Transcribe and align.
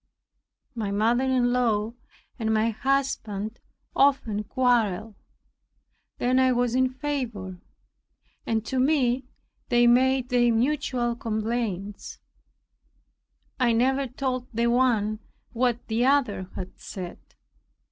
My 0.73 0.89
mother 0.89 1.25
in 1.25 1.53
law 1.53 1.93
and 2.39 2.51
my 2.51 2.71
husband 2.71 3.59
often 3.95 4.43
quarrelled. 4.45 5.13
Then 6.17 6.39
I 6.39 6.53
was 6.53 6.73
in 6.73 6.89
favor, 6.89 7.61
and 8.43 8.65
to 8.65 8.79
me 8.79 9.25
they 9.69 9.85
made 9.85 10.29
their 10.29 10.51
mutual 10.51 11.15
complaints. 11.15 12.17
I 13.59 13.73
never 13.73 14.07
told 14.07 14.47
the 14.51 14.65
one 14.71 15.19
what 15.53 15.85
the 15.85 16.03
other 16.07 16.49
had 16.55 16.79
said. 16.79 17.19